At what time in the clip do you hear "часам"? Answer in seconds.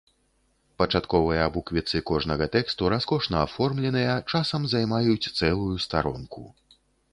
4.35-4.67